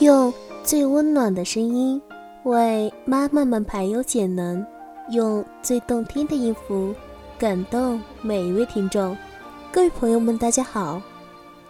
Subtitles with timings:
[0.00, 0.32] 用
[0.64, 2.00] 最温暖的声音
[2.44, 4.66] 为妈妈们排忧解难，
[5.10, 6.94] 用最动听的音符
[7.38, 9.14] 感动每一位听众。
[9.70, 11.02] 各位朋友们，大家好，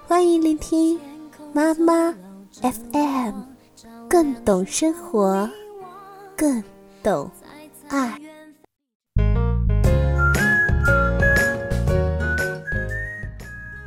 [0.06, 1.00] 欢迎聆听
[1.52, 2.14] 妈妈
[2.62, 3.34] FM，
[4.08, 5.50] 更懂生活，
[6.36, 6.62] 更
[7.02, 7.28] 懂
[7.88, 8.16] 爱。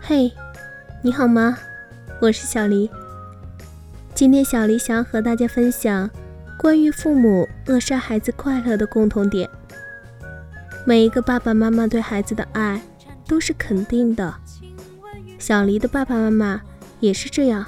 [0.01, 0.29] 嘿，
[1.01, 1.57] 你好吗？
[2.19, 2.91] 我是小黎。
[4.15, 6.07] 今天小黎想和大家分享
[6.55, 9.49] 关于父母扼杀孩子快乐的共同点。
[10.85, 12.79] 每一个爸爸妈妈对孩子的爱
[13.27, 14.31] 都是肯定的，
[15.39, 16.61] 小黎的爸爸妈妈
[16.99, 17.65] 也是这样。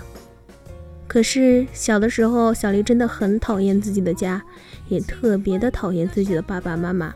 [1.08, 4.40] 可是小的时候，小黎真的很讨厌自己的家，
[4.88, 7.12] 也特别的讨厌自己的爸爸妈妈。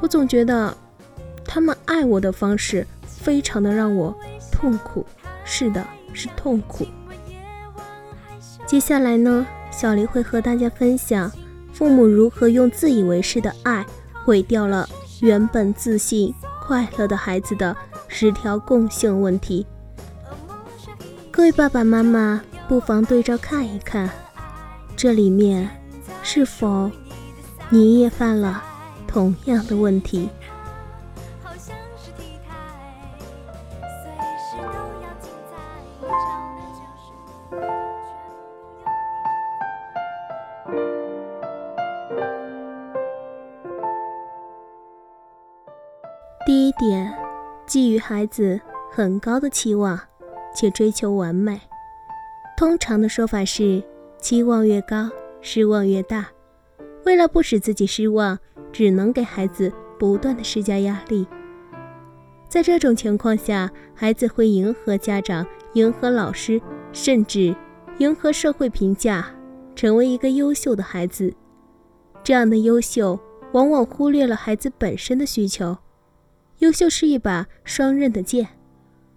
[0.00, 0.76] 我总觉得
[1.44, 4.12] 他们爱我的方式非常的让我
[4.50, 5.06] 痛苦。
[5.44, 6.84] 是的，是痛苦。
[8.66, 11.30] 接下来呢，小黎会和大家分享
[11.72, 13.84] 父母如何用自以为是的爱
[14.24, 14.88] 毁掉了
[15.20, 17.76] 原本自信快乐的孩子的
[18.08, 19.66] 十条共性问题。
[21.30, 24.08] 各位爸爸妈妈不妨对照看一看，
[24.96, 25.68] 这里面
[26.22, 26.90] 是否
[27.68, 28.62] 你也犯了
[29.06, 30.28] 同样的问题？
[46.44, 47.16] 第一点，
[47.66, 49.96] 寄予孩子很高的期望，
[50.52, 51.60] 且追求完美。
[52.56, 53.80] 通常的说法是，
[54.18, 55.08] 期望越高，
[55.40, 56.26] 失望越大。
[57.04, 58.36] 为了不使自己失望，
[58.72, 61.24] 只能给孩子不断的施加压力。
[62.48, 66.60] 在这种情况下，孩子会迎合家长、迎合老师，
[66.92, 67.54] 甚至
[67.98, 69.32] 迎合社会评价，
[69.76, 71.32] 成为一个优秀的孩子。
[72.24, 73.16] 这样的优秀，
[73.52, 75.76] 往往忽略了孩子本身的需求。
[76.62, 78.46] 优秀是一把双刃的剑，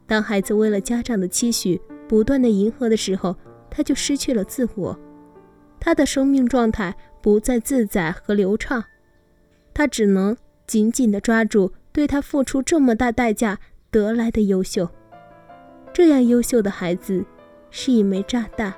[0.08, 3.36] 当孩子为了家长的期许不断的迎合的时候，
[3.70, 5.00] 他就失去了自我，
[5.80, 8.84] 他的生命状态不再自在和流畅，
[9.76, 10.36] 他只能
[10.66, 13.60] 紧紧的抓住对他付出这么大代价
[13.92, 14.90] 得来的优秀。
[15.94, 17.24] 这样优秀的孩子
[17.70, 18.74] 是一枚炸弹，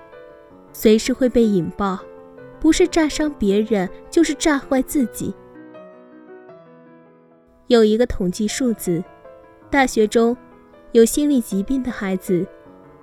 [0.73, 1.97] 随时会被引爆，
[2.59, 5.33] 不是炸伤别人，就是炸坏自己。
[7.67, 9.03] 有一个统计数字，
[9.69, 10.35] 大学中
[10.93, 12.47] 有心理疾病的孩子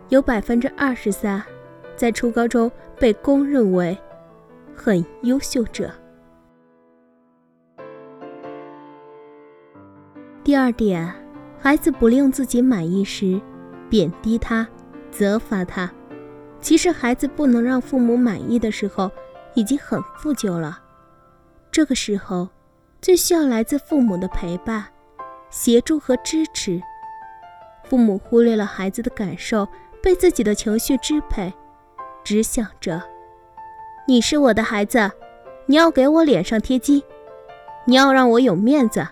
[0.09, 1.43] 有百分之二十三，
[1.95, 3.97] 在初高中被公认为
[4.75, 5.93] 很优秀者。
[10.43, 11.13] 第二点，
[11.59, 13.39] 孩子不令自己满意时，
[13.91, 14.67] 贬低他，
[15.11, 15.93] 责罚他。
[16.63, 19.11] 其实孩子不能让父母满意的时候，
[19.53, 20.83] 已经很负疚了。
[21.71, 22.49] 这个时候。
[23.05, 24.83] 最需要来自父母的陪伴、
[25.51, 26.81] 协助和支持。
[27.83, 29.69] 父母忽略了孩子的感受，
[30.03, 31.53] 被自己的情绪支配，
[32.25, 33.03] 只想着
[34.09, 35.11] ：“你是我的孩子，
[35.67, 37.03] 你要给我脸上贴金，
[37.85, 39.07] 你要让我有面子，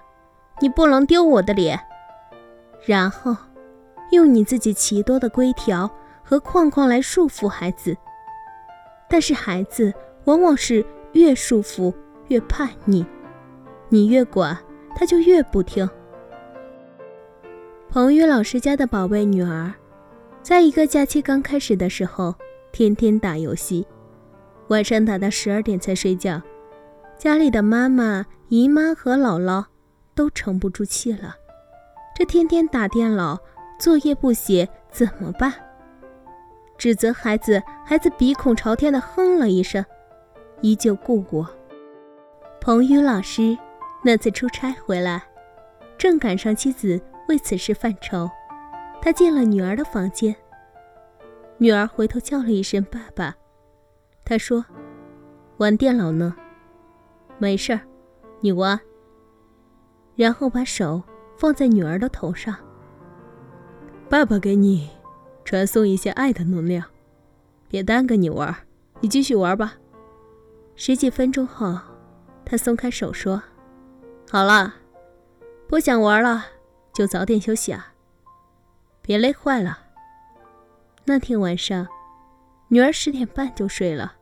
[0.61, 1.79] 你不能丢我的脸。”
[2.87, 3.37] 然后，
[4.11, 5.91] 用你自己奇多的规条
[6.25, 7.95] 和框框来束缚孩子。
[9.07, 9.93] 但是孩子
[10.25, 10.83] 往往是
[11.13, 11.93] 越束缚
[12.29, 13.05] 越叛逆。
[13.93, 14.57] 你越管，
[14.97, 15.87] 他就越不听。
[17.91, 19.71] 彭宇老师家的宝贝女儿，
[20.43, 22.35] 在一个假期刚开始的时候，
[22.73, 23.87] 天天打游戏，
[24.69, 26.41] 晚上打到十二点才睡觉。
[27.19, 29.67] 家里的妈妈、姨妈和姥姥
[30.15, 31.37] 都沉不住气了，
[32.17, 33.39] 这天天打电脑，
[33.79, 35.53] 作业不写怎么办？
[36.79, 39.85] 指责孩子，孩子鼻孔朝天的哼了一声，
[40.63, 41.47] 依旧故我。
[42.59, 43.59] 彭宇老师。
[44.05, 45.23] 那次出差回来，
[45.97, 48.29] 正赶上妻子为此事犯愁，
[49.01, 50.35] 他进了女儿的房间。
[51.59, 53.37] 女儿回头叫了一声“爸爸”，
[54.25, 54.65] 他说
[55.59, 56.35] ：“玩电脑呢，
[57.39, 57.81] 没事儿，
[58.41, 58.81] 你玩。”
[60.17, 61.01] 然后把手
[61.37, 62.57] 放在女儿的头上。
[64.09, 64.91] 爸爸给你
[65.45, 66.85] 传送一些爱的能量，
[67.69, 68.53] 别耽搁你玩，
[69.01, 69.75] 你继续玩吧。
[70.75, 71.79] 十几分钟后，
[72.45, 73.41] 他松开手说。
[74.33, 74.77] 好了，
[75.69, 76.47] 不想玩了，
[76.95, 77.93] 就早点休息啊，
[79.03, 79.79] 别累坏了。
[81.05, 81.87] 那天晚上，
[82.69, 84.15] 女儿十点半就睡了。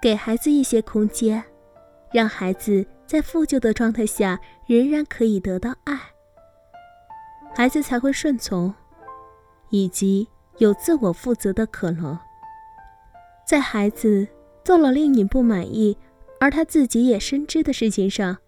[0.00, 1.44] 给孩子一些空间，
[2.14, 6.00] 让孩子在负疚的状态下仍然可以得到爱，
[7.54, 8.72] 孩子才会顺从，
[9.68, 10.26] 以及
[10.56, 12.18] 有自我负责的可能。
[13.46, 14.26] 在孩子
[14.64, 15.98] 做了令你不满意，
[16.40, 18.38] 而他自己也深知的事情上，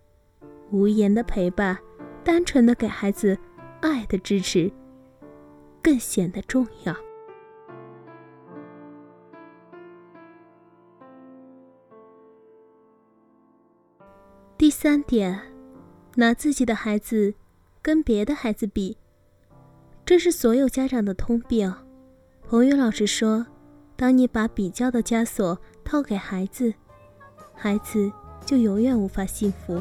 [0.70, 1.76] 无言的陪伴，
[2.22, 3.36] 单纯的给孩子
[3.80, 4.70] 爱的支持，
[5.82, 6.94] 更显得重要。
[14.56, 15.40] 第三点，
[16.16, 17.34] 拿自己的孩子
[17.80, 18.98] 跟别的孩子比，
[20.04, 21.74] 这是所有家长的通病。
[22.46, 23.46] 彭宇老师说
[23.96, 26.74] ：“当你把比较的枷锁套给孩子，
[27.54, 28.12] 孩子
[28.44, 29.80] 就永远无法幸福。”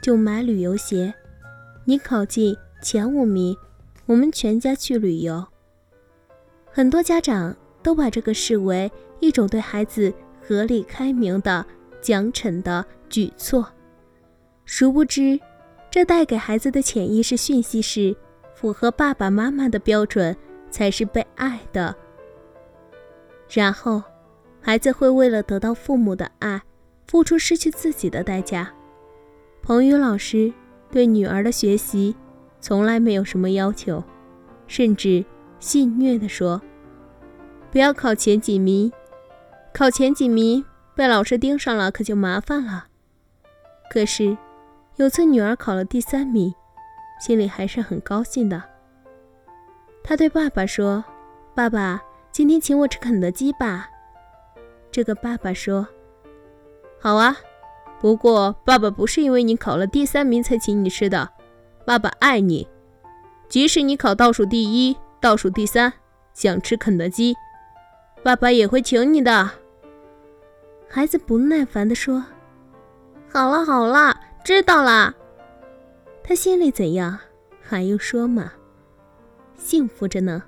[0.00, 1.12] 就买旅游鞋，
[1.84, 3.56] 你考进前五名，
[4.06, 5.46] 我们全家去旅游。
[6.70, 11.64] 很多家长都把这个视为一种对孩子合理开明的
[12.00, 13.66] 奖惩的举措，
[14.64, 15.38] 殊不知，
[15.90, 18.16] 这带给孩子的潜意识讯息是：
[18.54, 20.34] 符合爸爸妈妈的标准
[20.70, 21.94] 才是被爱的。
[23.50, 24.02] 然后，
[24.60, 26.62] 孩子会为了得到父母的爱，
[27.08, 28.72] 付出失去自己的代价。
[29.62, 30.52] 彭宇老师
[30.90, 32.14] 对女儿的学习
[32.60, 34.02] 从来没有什么要求，
[34.66, 35.24] 甚至
[35.58, 36.60] 戏谑地说
[37.70, 38.92] ：“不要考前几名，
[39.72, 40.64] 考前几名
[40.94, 42.86] 被老师盯上了可就麻烦了。”
[43.90, 44.36] 可是，
[44.96, 46.54] 有次女儿考了第三名，
[47.20, 48.62] 心里还是很高兴的。
[50.02, 51.04] 他对爸爸说
[51.54, 52.02] ：“爸爸。”
[52.32, 53.90] 今天请我吃肯德基吧。
[54.92, 55.86] 这个爸爸说
[57.02, 57.36] ：“好啊，
[58.00, 61.28] 不过爸爸不是因为你考了第三名才请你吃的，
[61.84, 62.66] 爸爸爱你，
[63.48, 65.92] 即使你考倒数第一、倒数第三，
[66.32, 67.36] 想吃肯德基，
[68.22, 69.50] 爸爸也会请你的。”
[70.88, 72.24] 孩子不耐烦地说
[73.30, 75.14] ：“好了好了，知道了。”
[76.24, 77.18] 他心里怎样，
[77.60, 78.52] 还用说吗？
[79.56, 80.42] 幸福着呢。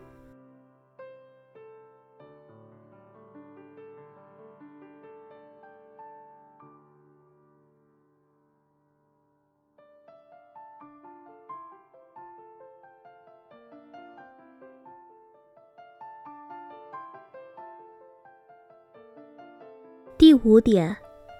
[20.32, 20.96] 第五点，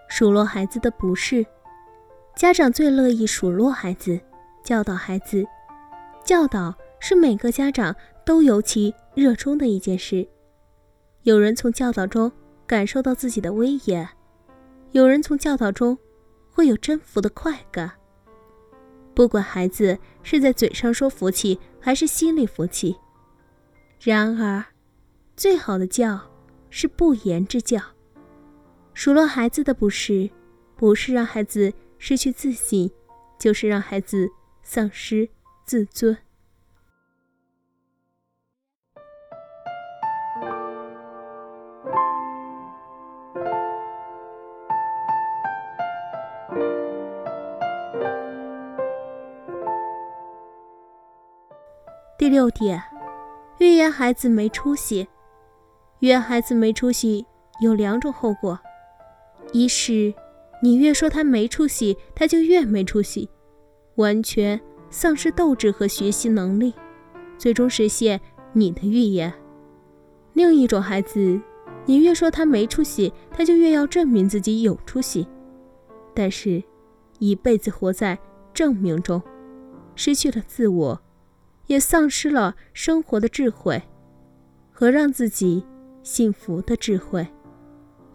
[0.07, 1.47] 数落孩子的不是
[2.37, 4.21] 家长最乐意数落孩子，
[4.63, 5.43] 教导孩子。
[6.23, 10.29] 教导是每个家长都尤其热衷的一件事。
[11.23, 12.31] 有人从教导中
[12.67, 14.07] 感受到自己的威严，
[14.91, 15.97] 有人从教导中
[16.51, 17.93] 会有征服的快感。
[19.15, 22.99] 不管孩子是在嘴上说服气，还是心里服气，
[24.03, 24.63] 然而，
[25.35, 26.21] 最好的教
[26.69, 27.81] 是不言之教。
[28.95, 30.31] 数落孩子的不是，
[30.77, 32.91] 不是让孩子失去自信，
[33.39, 34.29] 就是让孩子
[34.63, 35.29] 丧失
[35.65, 36.17] 自尊。
[52.19, 52.81] 第六点，
[53.59, 55.09] 预言孩子没出息。
[55.99, 57.27] 预言孩子没出息
[57.61, 58.61] 有两种后果。
[59.53, 60.13] 一是，
[60.63, 63.29] 你越说他没出息，他就越没出息，
[63.97, 64.59] 完全
[64.91, 66.73] 丧失斗志和学习能力，
[67.37, 68.21] 最终实现
[68.55, 69.33] 你的预言。
[70.33, 71.39] 另一种孩子，
[71.85, 75.29] 你越说他没出息，他就越要证明自己有出息，
[76.15, 76.63] 但是，
[77.19, 78.19] 一辈子活在
[78.55, 79.21] 证明中，
[79.95, 81.03] 失去了自我，
[81.67, 83.83] 也丧失了生活的智慧
[84.71, 85.63] 和让自己
[86.03, 87.27] 幸福的智慧。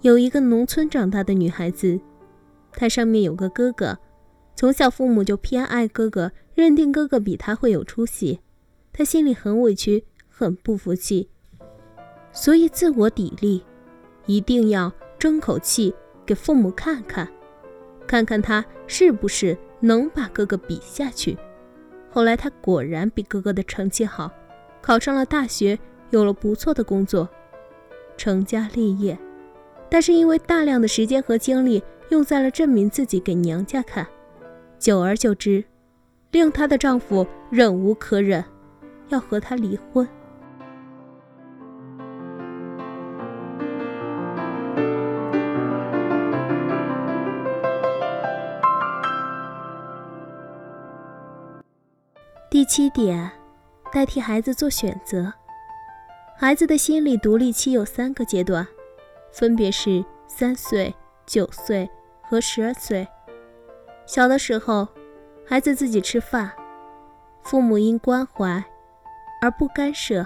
[0.01, 1.99] 有一个农村长大的女孩子，
[2.71, 3.97] 她上面有个哥哥，
[4.55, 8.39] 从小父母就偏爱哥哥，认定哥哥比她会有出息，
[8.93, 11.27] 她心里很委屈，很不服气，
[12.31, 13.63] 所以自我砥砺，
[14.27, 15.93] 一定要争口气
[16.27, 17.27] 给父母看看，
[18.05, 21.35] 看看她是不是能把哥哥比下去。
[22.11, 24.31] 后来她果然比哥哥的成绩好，
[24.79, 25.77] 考上了大学，
[26.11, 27.27] 有了不错的工作，
[28.15, 29.17] 成家立业。
[29.89, 34.06] 但是因为大量的时间和精力用在了证明自己给娘家看。
[34.79, 35.63] 久而久之
[36.32, 38.44] 令她的丈夫忍无可忍
[39.10, 40.08] 要和她离婚。
[52.50, 53.29] 第七点
[53.91, 55.32] 代替孩子做选择。
[56.39, 58.67] 孩子的心理独立期有三个阶段。
[59.38, 60.91] 分别是三岁、
[61.27, 61.88] 九岁
[62.24, 63.08] 和十二岁。
[64.08, 64.88] 小的时候，
[65.46, 66.51] 孩子自己吃饭，
[67.44, 68.63] 父母应关怀
[69.39, 70.25] 而不干涉。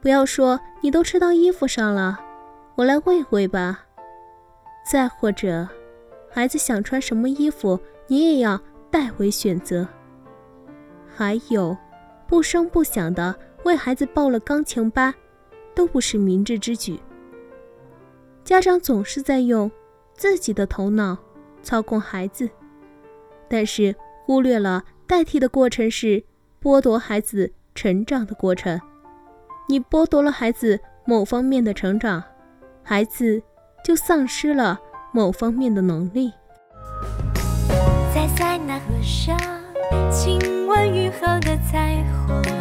[0.00, 2.18] 不要说你都吃到衣服上了，
[2.74, 3.86] 我来喂喂吧。
[4.84, 5.68] 再或者，
[6.28, 8.60] 孩子想穿什么衣服，你也要
[8.90, 9.86] 代为选择。
[11.06, 11.76] 还有，
[12.26, 13.32] 不声不响的。
[13.64, 15.14] 为孩子报了钢琴班，
[15.72, 16.98] 都不是明智之举。
[18.48, 19.70] 家长总是在用
[20.14, 21.18] 自己的头脑
[21.62, 22.48] 操控孩子，
[23.46, 26.24] 但是忽略了代替的过程是
[26.58, 28.80] 剥夺孩子成长的过程。
[29.68, 32.24] 你剥夺了孩子某方面的成长，
[32.82, 33.42] 孩子
[33.84, 34.80] 就丧失了
[35.12, 36.32] 某方面的能力。
[38.14, 39.36] 在塞纳河上，
[40.10, 42.57] 亲吻雨后的彩虹。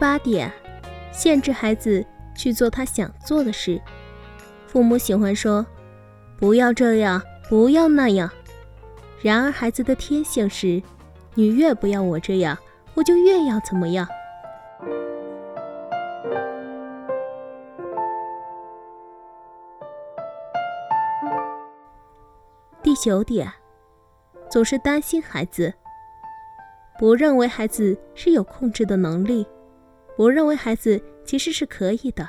[0.00, 0.50] 八点，
[1.12, 2.02] 限制孩子
[2.34, 3.78] 去做他想做的事。
[4.66, 5.66] 父母喜欢说
[6.40, 8.30] ：“不要这样，不要那样。”
[9.20, 10.82] 然而孩子的天性是：
[11.34, 12.56] 你越不要我这样，
[12.94, 14.08] 我就越要怎么样。
[22.82, 23.52] 第九点，
[24.48, 25.74] 总是担心孩子，
[26.98, 29.46] 不认为孩子是有控制的能力。
[30.20, 32.28] 我认为孩子其实是可以的，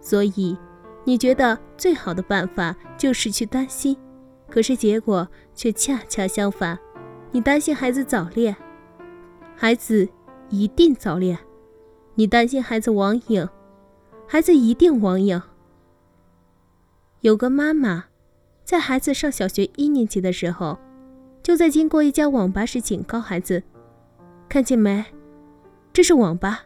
[0.00, 0.56] 所以
[1.02, 3.98] 你觉得最好的办法就是去担心，
[4.48, 6.78] 可是结果却恰恰相反。
[7.32, 8.54] 你担心孩子早恋，
[9.56, 10.08] 孩子
[10.48, 11.36] 一定早恋；
[12.14, 13.44] 你担心孩子网瘾，
[14.28, 15.42] 孩子一定网瘾。
[17.22, 18.04] 有个妈妈，
[18.62, 20.78] 在孩子上小学一年级的时候，
[21.42, 23.64] 就在经过一家网吧时警告孩子
[24.48, 25.04] ：“看见没，
[25.92, 26.62] 这是网吧。”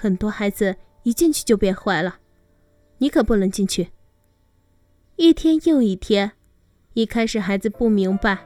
[0.00, 2.18] 很多孩子一进去就变坏了，
[2.98, 3.88] 你可不能进去。
[5.16, 6.30] 一天又一天，
[6.92, 8.38] 一开始孩子不明白，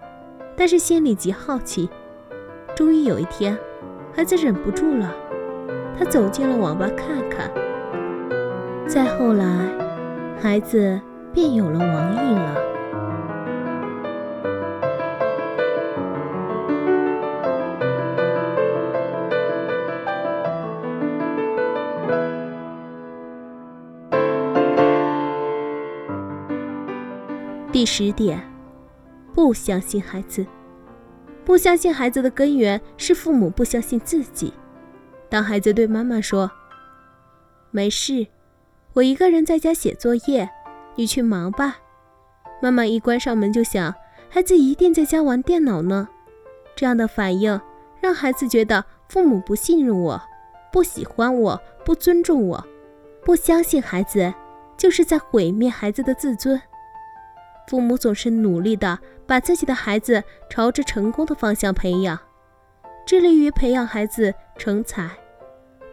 [0.57, 1.91] 但是心里极好奇。
[2.75, 3.55] 终于有一天，
[4.15, 5.15] 孩子忍不住了，
[5.99, 7.53] 他走进了网吧看看。
[8.89, 9.45] 再后来，
[10.41, 10.99] 孩子
[11.35, 12.72] 便有了网瘾了。
[27.83, 28.41] 第十点，
[29.35, 30.47] 不相信孩子。
[31.45, 34.55] 不相信孩子的根源是父母不相信自己。
[35.29, 36.49] 当孩子对妈妈说
[37.73, 38.29] ：“没事，
[38.93, 40.49] 我一个人在家写作业，
[40.95, 41.79] 你去忙吧。”
[42.63, 43.93] 妈妈一关上门就想，
[44.31, 46.09] 孩子一定在家玩电脑呢。
[46.77, 47.61] 这样的反应
[48.01, 50.23] 让孩子觉得父母不信任我，
[50.71, 52.65] 不喜欢我，不尊重我。
[53.25, 54.33] 不相信孩子，
[54.77, 56.63] 就是在毁灭孩子的自尊。
[57.69, 62.19] 父母总是努力的把自己的孩子朝着成功的方向培养，
[63.07, 65.11] 致力于培养孩子成才，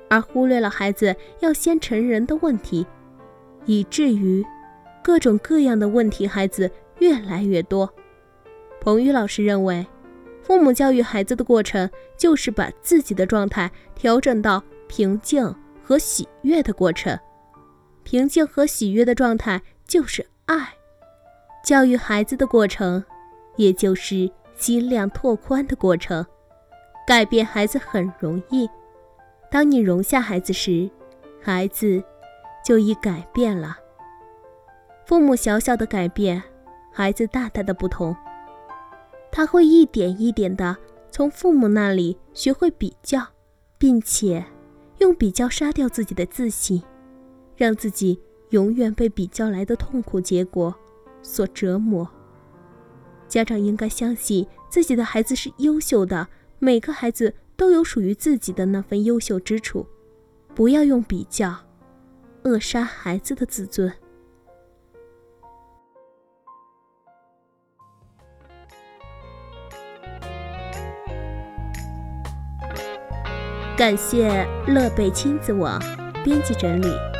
[0.09, 2.85] 而忽略了孩子要先成人的问题，
[3.65, 4.45] 以至于
[5.01, 7.89] 各种各样的问题孩子越来越多。
[8.81, 9.85] 彭宇老师认为，
[10.41, 17.17] 父母教育孩子的过程就是把自己的状态调整到平静和喜悦的过程，
[18.03, 20.73] 平静和喜悦的状态就是爱。
[21.63, 23.03] 教育孩子的过程，
[23.55, 26.25] 也就是心量拓宽的过程。
[27.05, 28.69] 改变孩子很容易，
[29.51, 30.89] 当你容下孩子时，
[31.41, 32.03] 孩子
[32.63, 33.77] 就已改变了。
[35.05, 36.41] 父母小小的改变，
[36.93, 38.15] 孩子大大的不同。
[39.31, 40.75] 他会一点一点的
[41.11, 43.21] 从父母那里学会比较，
[43.77, 44.43] 并且
[44.99, 46.81] 用比较杀掉自己的自信，
[47.55, 50.75] 让自己永远被比较来的痛苦结果。
[51.21, 52.09] 所折磨，
[53.27, 59.85] 家长应该相信自己的孩子是优秀的，每个孩子都有属于自己的那份优秀之处，
[60.55, 61.55] 不要用比较
[62.43, 63.91] 扼杀孩子的自尊。
[73.77, 75.79] 感谢乐贝亲子网
[76.21, 77.18] 编辑整理。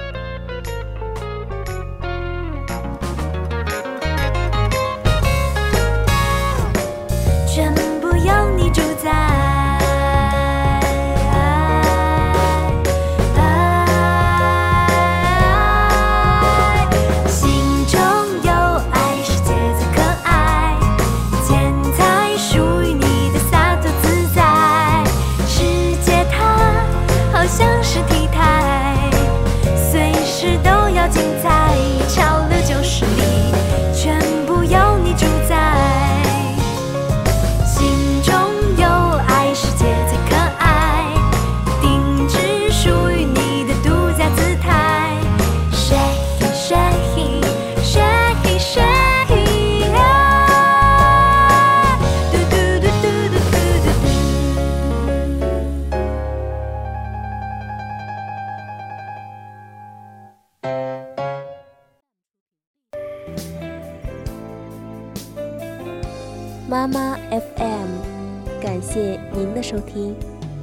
[69.69, 70.15] 收听。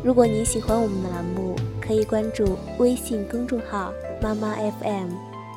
[0.02, 5.10] 如果您喜欢我们的栏目，可以关注微信公众号“妈妈 FM”，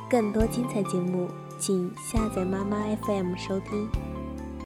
[0.07, 1.27] 更多精彩节目，
[1.57, 2.77] 请下载妈妈
[3.07, 4.08] FM 收听。